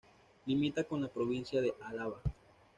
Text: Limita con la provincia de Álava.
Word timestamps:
Limita 0.47 0.83
con 0.83 0.99
la 0.99 1.09
provincia 1.09 1.61
de 1.61 1.75
Álava. 1.79 2.19